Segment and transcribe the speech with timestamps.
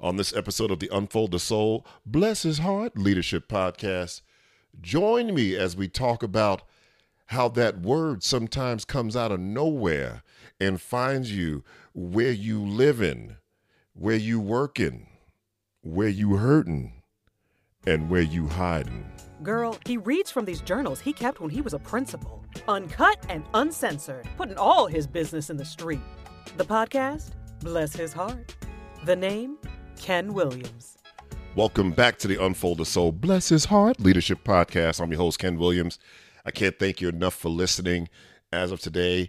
[0.00, 4.22] on this episode of the Unfold the Soul, Bless His Heart Leadership Podcast.
[4.80, 6.62] Join me as we talk about
[7.26, 10.22] how that word sometimes comes out of nowhere
[10.60, 11.64] and finds you
[11.94, 13.36] where you living,
[13.94, 15.06] where you working,
[15.82, 17.02] where you hurting,
[17.86, 19.10] and where you hiding.
[19.42, 23.44] Girl, he reads from these journals he kept when he was a principal, uncut and
[23.54, 26.00] uncensored, putting all his business in the street.
[26.56, 28.54] The podcast, Bless His Heart.
[29.04, 29.58] The name,
[29.98, 30.98] Ken Williams.
[31.54, 35.00] Welcome back to the Unfold the Soul, Bless His Heart Leadership Podcast.
[35.00, 35.98] I'm your host, Ken Williams.
[36.44, 38.08] I can't thank you enough for listening.
[38.52, 39.28] As of today,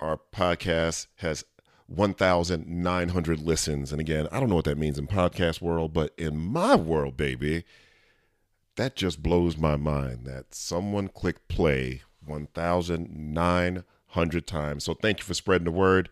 [0.00, 1.44] our podcast has
[1.86, 3.92] 1,900 listens.
[3.92, 7.16] And again, I don't know what that means in podcast world, but in my world,
[7.16, 7.64] baby,
[8.76, 14.84] that just blows my mind that someone clicked play 1,900 times.
[14.84, 16.08] So thank you for spreading the word.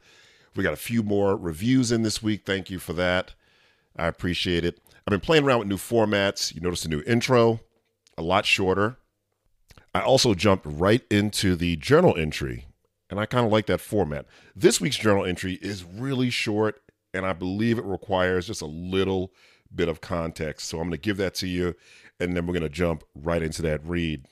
[0.55, 2.45] We got a few more reviews in this week.
[2.45, 3.35] Thank you for that.
[3.97, 4.81] I appreciate it.
[5.07, 6.55] I've been playing around with new formats.
[6.55, 7.61] You notice a new intro,
[8.17, 8.97] a lot shorter.
[9.95, 12.67] I also jumped right into the journal entry,
[13.11, 14.27] and I kind of like that format.
[14.57, 16.81] This week's journal entry is really short,
[17.13, 19.33] and I believe it requires just a little
[19.75, 20.69] bit of context.
[20.69, 21.75] So I'm going to give that to you,
[22.21, 24.25] and then we're going to jump right into that read.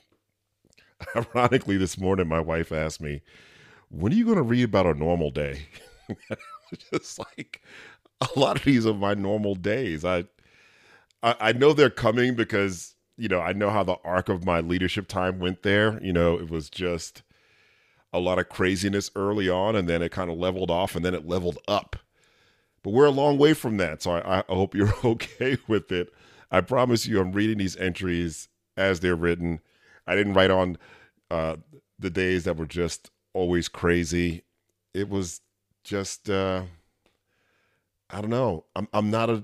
[1.15, 3.21] Ironically, this morning, my wife asked me,
[3.89, 5.67] When are you going to read about a normal day?
[6.91, 7.61] just like
[8.35, 10.05] a lot of these are my normal days.
[10.05, 10.25] I,
[11.23, 14.59] I I know they're coming because you know I know how the arc of my
[14.59, 16.01] leadership time went there.
[16.03, 17.23] You know, it was just
[18.13, 21.13] a lot of craziness early on, and then it kind of leveled off, and then
[21.13, 21.95] it leveled up.
[22.83, 26.09] But we're a long way from that, so I, I hope you're okay with it.
[26.51, 29.61] I promise you, I'm reading these entries as they're written.
[30.05, 30.77] I didn't write on
[31.29, 31.57] uh,
[31.97, 34.43] the days that were just always crazy.
[34.93, 35.41] It was
[35.83, 36.63] just uh,
[38.11, 38.65] I don't know.
[38.75, 39.43] I'm I'm not a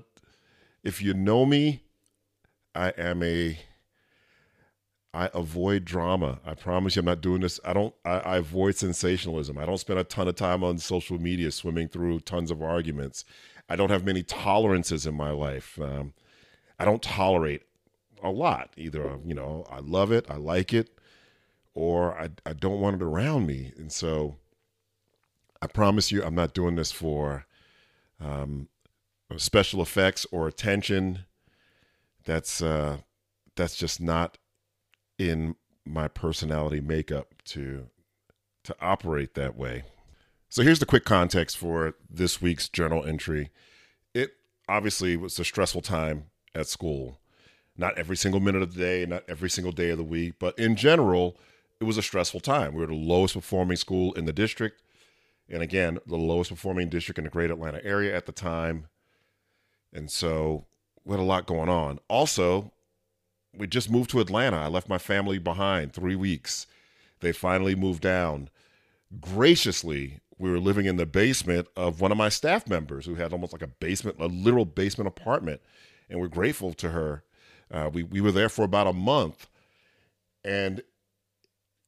[0.84, 1.82] if you know me,
[2.74, 3.58] I am a
[5.14, 6.40] I avoid drama.
[6.44, 7.58] I promise you I'm not doing this.
[7.64, 9.58] I don't I, I avoid sensationalism.
[9.58, 13.24] I don't spend a ton of time on social media swimming through tons of arguments.
[13.68, 15.78] I don't have many tolerances in my life.
[15.80, 16.14] Um,
[16.78, 17.62] I don't tolerate
[18.22, 18.70] a lot.
[18.76, 20.90] Either you know, I love it, I like it,
[21.74, 23.72] or I I don't want it around me.
[23.78, 24.36] And so
[25.62, 27.46] I promise you, I'm not doing this for
[28.20, 28.68] um,
[29.36, 31.24] special effects or attention.
[32.24, 32.98] That's uh,
[33.56, 34.38] that's just not
[35.18, 37.88] in my personality makeup to
[38.64, 39.84] to operate that way.
[40.50, 43.50] So here's the quick context for this week's journal entry.
[44.14, 44.32] It
[44.68, 47.20] obviously was a stressful time at school.
[47.76, 50.58] Not every single minute of the day, not every single day of the week, but
[50.58, 51.36] in general,
[51.80, 52.74] it was a stressful time.
[52.74, 54.82] We were the lowest performing school in the district.
[55.50, 58.86] And again, the lowest performing district in the great Atlanta area at the time.
[59.92, 60.66] And so
[61.04, 62.00] we had a lot going on.
[62.08, 62.72] Also,
[63.56, 64.58] we just moved to Atlanta.
[64.58, 66.66] I left my family behind three weeks.
[67.20, 68.50] They finally moved down.
[69.20, 73.32] Graciously, we were living in the basement of one of my staff members who had
[73.32, 75.60] almost like a basement, a literal basement apartment.
[76.10, 77.24] And we're grateful to her.
[77.70, 79.48] Uh, we, we were there for about a month.
[80.44, 80.82] And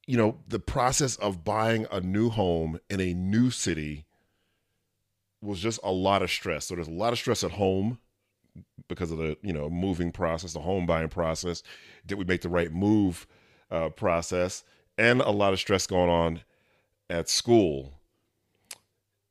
[0.07, 4.05] you know, the process of buying a new home in a new city
[5.41, 6.65] was just a lot of stress.
[6.65, 7.99] So there's a lot of stress at home
[8.87, 11.63] because of the, you know, moving process, the home buying process.
[12.05, 13.27] Did we make the right move
[13.69, 14.63] uh, process?
[14.97, 16.41] And a lot of stress going on
[17.09, 17.93] at school.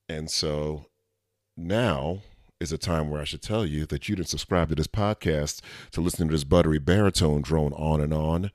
[0.08, 0.86] And so
[1.56, 2.20] now
[2.58, 5.60] is a time where I should tell you that you didn't subscribe to this podcast
[5.92, 8.50] to listen to this buttery baritone drone on and on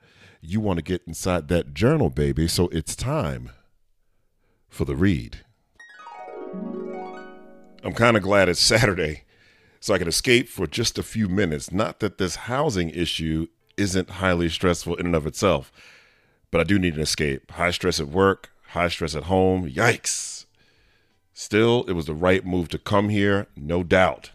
[0.47, 2.47] you want to get inside that journal, baby.
[2.47, 3.51] So it's time
[4.69, 5.39] for the read.
[7.83, 9.23] I'm kind of glad it's Saturday
[9.79, 11.71] so I can escape for just a few minutes.
[11.71, 13.47] Not that this housing issue
[13.77, 15.71] isn't highly stressful in and of itself,
[16.51, 17.51] but I do need an escape.
[17.51, 19.69] High stress at work, high stress at home.
[19.69, 20.45] Yikes.
[21.33, 24.31] Still, it was the right move to come here, no doubt.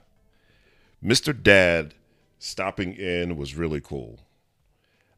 [1.02, 1.32] Mr.
[1.42, 1.94] Dad
[2.38, 4.20] stopping in was really cool.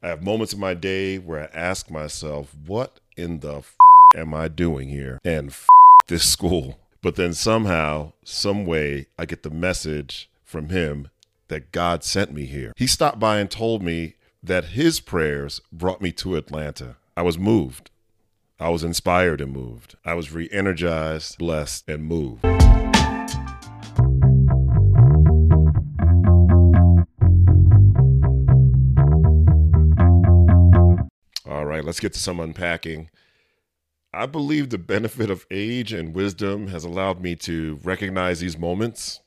[0.04, 3.76] I have moments in my day where I ask myself, what in the f-
[4.16, 5.20] am I doing here?
[5.24, 5.68] And f-
[6.08, 6.76] this school.
[7.02, 11.08] But then somehow, some way, I get the message from him
[11.46, 12.72] that God sent me here.
[12.76, 16.96] He stopped by and told me that his prayers brought me to Atlanta.
[17.16, 17.92] I was moved.
[18.58, 19.94] I was inspired and moved.
[20.04, 22.44] I was re energized, blessed, and moved.
[31.72, 33.10] Right, let's get to some unpacking.
[34.14, 39.20] I believe the benefit of age and wisdom has allowed me to recognize these moments.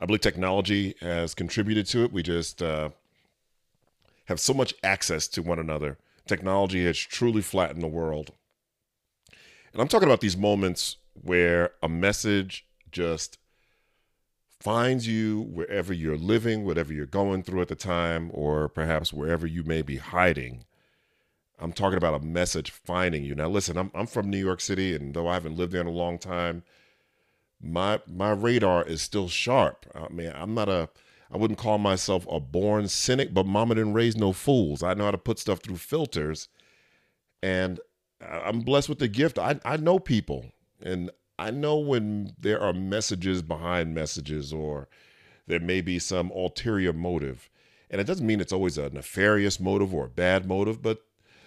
[0.00, 2.12] I believe technology has contributed to it.
[2.12, 2.90] We just uh,
[4.26, 5.98] have so much access to one another.
[6.26, 8.32] Technology has truly flattened the world.
[9.72, 13.38] And I'm talking about these moments where a message just
[14.60, 19.46] finds you wherever you're living, whatever you're going through at the time, or perhaps wherever
[19.46, 20.64] you may be hiding.
[21.58, 23.34] I'm talking about a message finding you.
[23.34, 25.86] Now, listen, I'm, I'm from New York City, and though I haven't lived there in
[25.86, 26.62] a long time,
[27.60, 29.86] my my radar is still sharp.
[29.94, 30.88] I mean, I'm not a
[31.30, 34.82] I wouldn't call myself a born cynic, but mama didn't raise no fools.
[34.82, 36.48] I know how to put stuff through filters,
[37.42, 37.80] and
[38.20, 39.38] I'm blessed with the gift.
[39.38, 40.46] I I know people,
[40.82, 44.88] and I know when there are messages behind messages, or
[45.46, 47.48] there may be some ulterior motive,
[47.90, 51.00] and it doesn't mean it's always a nefarious motive or a bad motive, but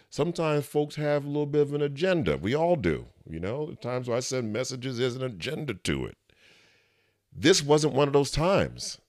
[0.09, 2.37] sometimes folks have a little bit of an agenda.
[2.37, 3.07] We all do.
[3.29, 6.17] You know, the times where I send messages, there's an agenda to it.
[7.33, 8.99] This wasn't one of those times.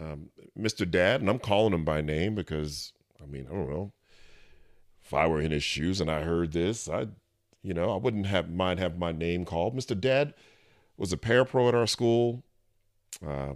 [0.00, 0.88] Um, Mr.
[0.88, 2.92] Dad, and I'm calling him by name because,
[3.22, 3.92] I mean, I don't know.
[5.02, 7.08] If I were in his shoes and I heard this, I,
[7.62, 9.76] you know, I wouldn't have mind have my name called.
[9.76, 9.98] Mr.
[9.98, 10.34] Dad
[10.96, 12.42] was a parapro at our school.
[13.26, 13.54] Uh,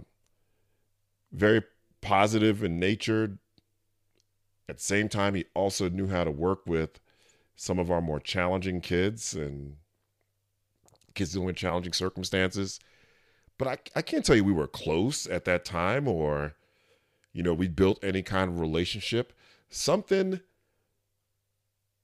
[1.31, 1.63] very
[2.01, 3.37] positive in nature.
[4.69, 6.99] At the same time, he also knew how to work with
[7.55, 9.77] some of our more challenging kids and
[11.15, 12.79] kids dealing with challenging circumstances.
[13.57, 16.53] But I, I can't tell you we were close at that time or,
[17.33, 19.33] you know, we built any kind of relationship.
[19.69, 20.39] Something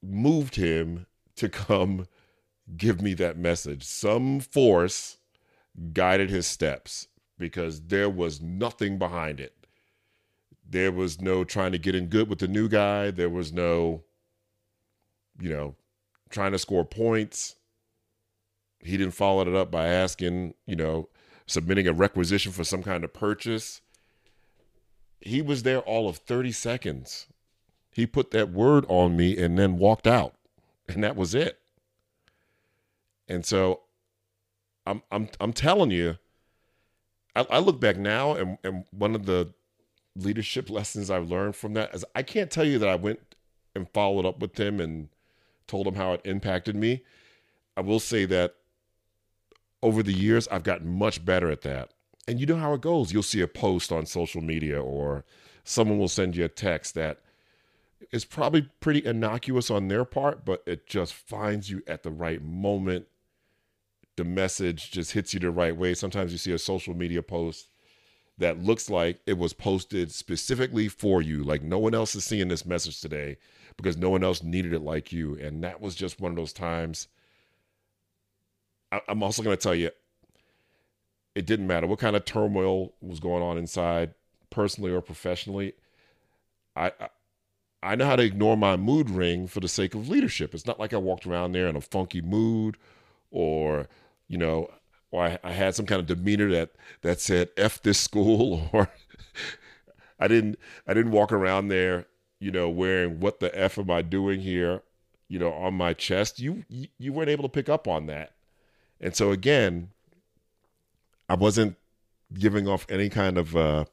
[0.02, 2.06] moved him to come
[2.76, 3.84] give me that message.
[3.84, 5.18] Some force
[5.92, 7.08] guided his steps
[7.38, 9.55] because there was nothing behind it.
[10.68, 13.10] There was no trying to get in good with the new guy.
[13.10, 14.02] There was no,
[15.40, 15.76] you know,
[16.30, 17.56] trying to score points.
[18.80, 21.08] He didn't follow it up by asking, you know,
[21.46, 23.80] submitting a requisition for some kind of purchase.
[25.20, 27.26] He was there all of 30 seconds.
[27.92, 30.34] He put that word on me and then walked out.
[30.88, 31.58] And that was it.
[33.28, 33.80] And so
[34.86, 36.18] I'm I'm I'm telling you,
[37.34, 39.52] I, I look back now and, and one of the
[40.16, 43.20] leadership lessons I've learned from that is I can't tell you that I went
[43.74, 45.08] and followed up with him and
[45.66, 47.02] told him how it impacted me.
[47.76, 48.54] I will say that
[49.82, 51.90] over the years, I've gotten much better at that.
[52.26, 53.12] And you know how it goes.
[53.12, 55.24] You'll see a post on social media or
[55.62, 57.20] someone will send you a text that
[58.12, 62.42] is probably pretty innocuous on their part, but it just finds you at the right
[62.42, 63.06] moment.
[64.16, 65.94] The message just hits you the right way.
[65.94, 67.68] Sometimes you see a social media post
[68.38, 71.42] that looks like it was posted specifically for you.
[71.42, 73.38] Like no one else is seeing this message today
[73.76, 75.38] because no one else needed it like you.
[75.38, 77.08] And that was just one of those times
[79.08, 79.90] I'm also going to tell you,
[81.34, 84.14] it didn't matter what kind of turmoil was going on inside,
[84.50, 85.74] personally or professionally.
[86.74, 87.08] I, I
[87.82, 90.54] I know how to ignore my mood ring for the sake of leadership.
[90.54, 92.76] It's not like I walked around there in a funky mood,
[93.30, 93.86] or
[94.28, 94.70] you know,
[95.10, 96.70] or I, I had some kind of demeanor that
[97.02, 98.88] that said "f this school," or
[100.18, 102.06] I didn't I didn't walk around there,
[102.40, 104.82] you know, wearing "what the f am I doing here,"
[105.28, 106.38] you know, on my chest.
[106.38, 108.32] You you weren't able to pick up on that.
[109.00, 109.90] And so again,
[111.28, 111.76] I wasn't
[112.32, 113.84] giving off any kind of uh,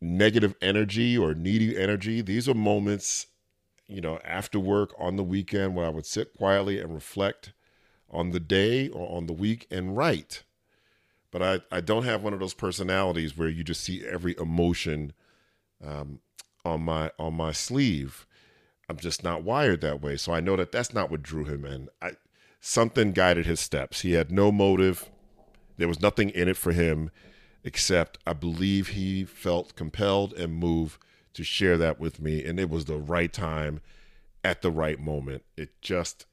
[0.00, 2.20] negative energy or needy energy.
[2.20, 3.26] These are moments,
[3.86, 7.52] you know, after work on the weekend where I would sit quietly and reflect
[8.12, 10.44] on the day or on the week and write.
[11.30, 15.14] But I, I don't have one of those personalities where you just see every emotion
[15.84, 16.20] um,
[16.64, 18.26] on my on my sleeve.
[18.88, 20.16] I'm just not wired that way.
[20.16, 21.88] So I know that that's not what drew him in.
[22.02, 22.12] I
[22.60, 24.02] something guided his steps.
[24.02, 25.10] He had no motive.
[25.78, 27.10] There was nothing in it for him
[27.64, 30.98] except I believe he felt compelled and moved
[31.34, 33.80] to share that with me and it was the right time
[34.44, 35.44] at the right moment.
[35.56, 36.26] It just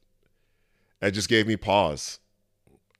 [1.00, 2.18] it just gave me pause.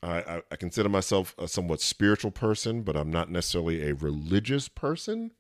[0.02, 4.69] I, I, I consider myself a somewhat spiritual person, but I'm not necessarily a religious
[4.69, 5.33] person.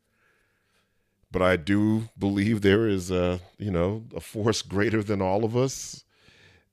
[1.32, 5.56] But I do believe there is a, you know, a force greater than all of
[5.56, 6.04] us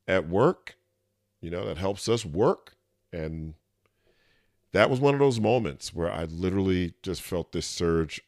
[0.07, 0.77] at work
[1.41, 2.75] you know, that helps us work.
[3.13, 3.53] And
[4.73, 8.21] that was one of those moments where I literally just felt this surge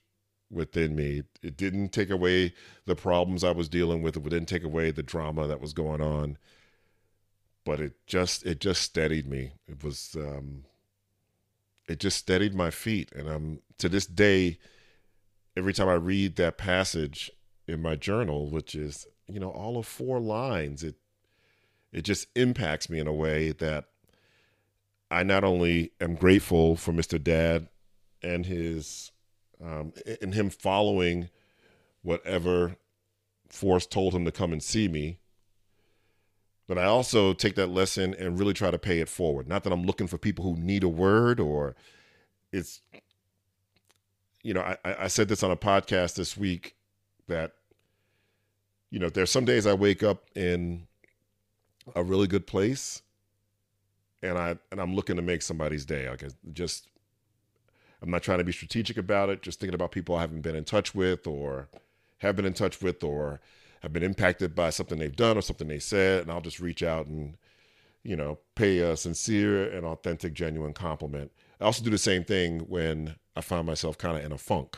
[0.51, 1.23] within me.
[1.43, 2.53] It didn't take away
[2.85, 4.15] the problems I was dealing with.
[4.15, 6.37] It didn't take away the drama that was going on.
[7.65, 9.53] But it just it just steadied me.
[9.67, 10.65] It was um
[11.87, 13.11] it just steadied my feet.
[13.13, 14.59] And I'm to this day,
[15.57, 17.31] every time I read that passage
[17.67, 20.95] in my journal, which is, you know, all of four lines, it
[21.91, 23.85] it just impacts me in a way that
[25.11, 27.21] I not only am grateful for Mr.
[27.21, 27.67] Dad
[28.21, 29.11] and his
[29.63, 31.29] um, and him following
[32.01, 32.77] whatever
[33.49, 35.19] force told him to come and see me.
[36.69, 39.47] But I also take that lesson and really try to pay it forward.
[39.47, 41.75] Not that I'm looking for people who need a word or
[42.51, 42.81] it's,
[44.43, 46.75] you know, I, I said this on a podcast this week
[47.27, 47.53] that,
[48.91, 50.85] you know, there's some days I wake up in
[51.95, 53.01] a really good place
[54.21, 56.07] and I and I'm looking to make somebody's day.
[56.07, 56.23] Like
[56.53, 56.87] just
[57.99, 60.55] I'm not trying to be strategic about it, just thinking about people I haven't been
[60.55, 61.67] in touch with or
[62.19, 63.41] have been in touch with or
[63.81, 66.83] have been impacted by something they've done or something they said, and I'll just reach
[66.83, 67.37] out and,
[68.03, 71.31] you know, pay a sincere and authentic, genuine compliment.
[71.61, 74.77] I also do the same thing when I find myself kind of in a funk.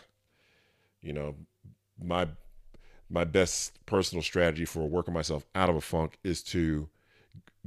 [1.01, 1.35] You know,
[2.01, 2.27] my
[3.09, 6.87] my best personal strategy for working myself out of a funk is to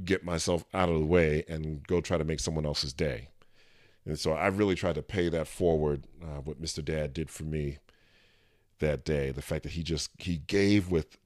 [0.03, 3.29] get myself out of the way and go try to make someone else's day.
[4.05, 6.83] And so I really tried to pay that forward, uh, what Mr.
[6.83, 7.77] Dad did for me
[8.79, 9.31] that day.
[9.31, 11.17] The fact that he just he gave with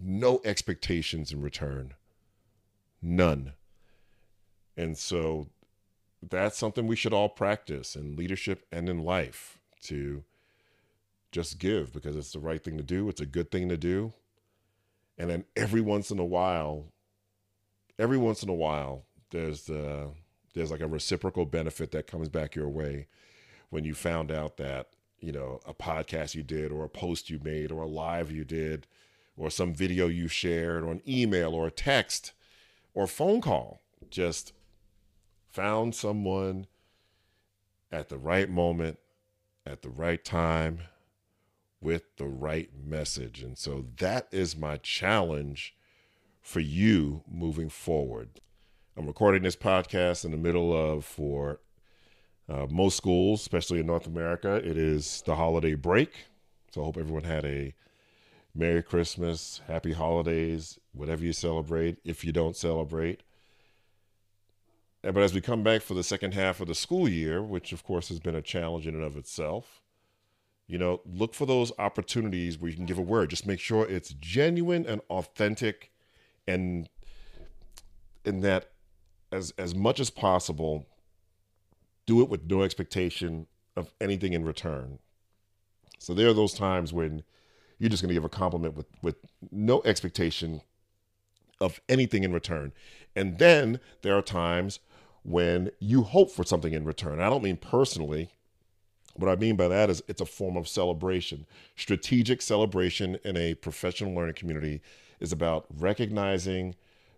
[0.00, 1.94] no expectations in return,
[3.00, 3.54] none.
[4.76, 5.48] And so
[6.22, 10.24] that's something we should all practice in leadership and in life to
[11.32, 13.08] just give because it's the right thing to do.
[13.08, 14.12] It's a good thing to do.
[15.18, 16.86] And then every once in a while,
[17.98, 20.10] every once in a while, there's the
[20.54, 23.06] there's like a reciprocal benefit that comes back your way
[23.70, 27.40] when you found out that you know a podcast you did or a post you
[27.42, 28.86] made or a live you did
[29.36, 32.32] or some video you shared or an email or a text
[32.94, 33.80] or phone call.
[34.10, 34.52] Just
[35.48, 36.66] found someone
[37.90, 38.98] at the right moment
[39.66, 40.80] at the right time
[41.80, 43.42] with the right message.
[43.42, 45.74] And so that is my challenge
[46.40, 48.40] for you moving forward.
[48.96, 51.60] I'm recording this podcast in the middle of for
[52.48, 56.26] uh, most schools, especially in North America, it is the holiday break.
[56.72, 57.74] So I hope everyone had a
[58.54, 63.22] Merry Christmas, Happy Holidays, whatever you celebrate, if you don't celebrate.
[65.02, 67.82] But as we come back for the second half of the school year, which of
[67.82, 69.80] course has been a challenge in and of itself,
[70.68, 73.30] you know, look for those opportunities where you can give a word.
[73.30, 75.90] Just make sure it's genuine and authentic
[76.46, 76.88] and
[78.24, 78.70] in that
[79.32, 80.86] as as much as possible
[82.06, 84.98] do it with no expectation of anything in return.
[85.98, 87.22] So there are those times when
[87.82, 89.16] you're just going to give a compliment with with
[89.50, 90.60] no expectation
[91.60, 92.72] of anything in return.
[93.16, 94.78] And then there are times
[95.24, 97.20] when you hope for something in return.
[97.20, 98.30] I don't mean personally.
[99.16, 101.44] What I mean by that is it's a form of celebration.
[101.74, 104.80] Strategic celebration in a professional learning community
[105.18, 106.76] is about recognizing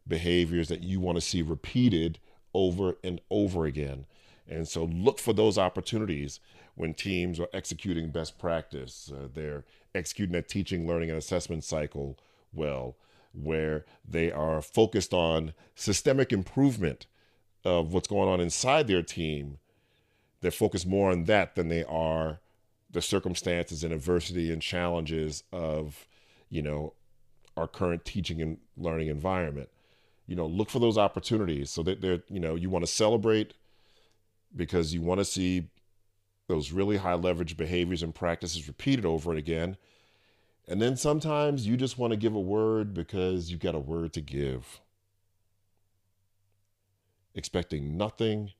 [0.08, 2.18] behaviors that you want to see repeated
[2.54, 4.06] over and over again.
[4.48, 6.40] And so look for those opportunities
[6.74, 9.12] when teams are executing best practice.
[9.14, 9.64] Uh, they're
[9.94, 12.18] executing a teaching, learning, and assessment cycle
[12.52, 12.96] well,
[13.32, 17.06] where they are focused on systemic improvement
[17.64, 19.58] of what's going on inside their team.
[20.40, 22.40] They're focused more on that than they are
[22.90, 26.06] the circumstances and adversity and challenges of,
[26.48, 26.92] you know,
[27.56, 29.68] our current teaching and learning environment
[30.26, 33.54] you know, look for those opportunities so that they're, you know, you want to celebrate
[34.56, 35.68] because you want to see
[36.48, 39.76] those really high leverage behaviors and practices repeated over and again.
[40.66, 44.12] And then sometimes you just want to give a word because you've got a word
[44.14, 44.80] to give,
[47.34, 48.52] expecting nothing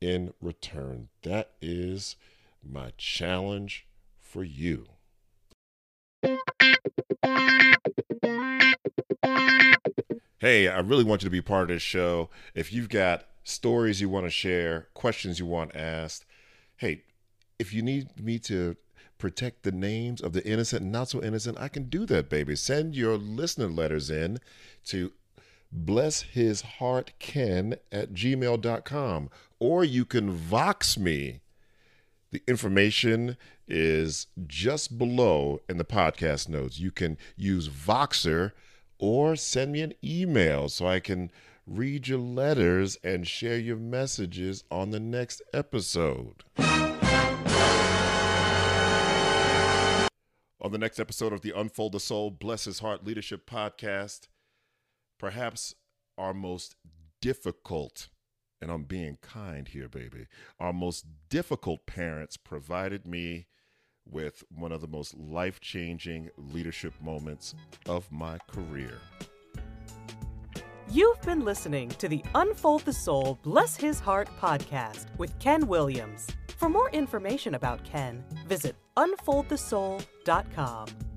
[0.00, 1.08] in return.
[1.22, 2.16] That is
[2.62, 3.86] my challenge
[4.18, 4.86] for you.
[10.42, 12.28] hey, I really want you to be part of this show.
[12.54, 16.24] If you've got stories you want to share, questions you want asked,
[16.76, 17.04] hey,
[17.62, 18.76] if you need me to
[19.18, 22.56] protect the names of the innocent and not so innocent, I can do that, baby.
[22.56, 24.40] Send your listener letters in
[24.86, 25.12] to
[25.72, 31.38] blesshisheartken at gmail.com or you can vox me.
[32.32, 33.36] The information
[33.68, 36.80] is just below in the podcast notes.
[36.80, 38.50] You can use Voxer
[38.98, 41.30] or send me an email so I can
[41.64, 46.42] read your letters and share your messages on the next episode.
[50.62, 54.28] On the next episode of the Unfold the Soul, Bless His Heart Leadership Podcast,
[55.18, 55.74] perhaps
[56.16, 56.76] our most
[57.20, 58.10] difficult,
[58.60, 60.28] and I'm being kind here, baby,
[60.60, 63.48] our most difficult parents provided me
[64.08, 69.00] with one of the most life changing leadership moments of my career.
[70.88, 76.28] You've been listening to the Unfold the Soul, Bless His Heart podcast with Ken Williams.
[76.56, 81.11] For more information about Ken, visit unfoldthesoul.com.